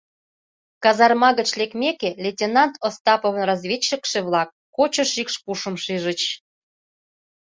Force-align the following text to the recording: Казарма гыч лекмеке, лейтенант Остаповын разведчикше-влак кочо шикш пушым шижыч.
Казарма 0.83 1.29
гыч 1.39 1.49
лекмеке, 1.59 2.09
лейтенант 2.23 2.73
Остаповын 2.87 3.43
разведчикше-влак 3.49 4.49
кочо 4.75 5.03
шикш 5.11 5.35
пушым 5.43 5.75
шижыч. 5.83 6.21